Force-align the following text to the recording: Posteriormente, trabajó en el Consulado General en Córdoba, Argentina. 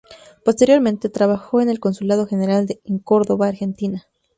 Posteriormente, 0.43 1.09
trabajó 1.09 1.61
en 1.61 1.69
el 1.69 1.79
Consulado 1.79 2.25
General 2.25 2.65
en 2.85 2.97
Córdoba, 2.97 3.49
Argentina. 3.49 4.07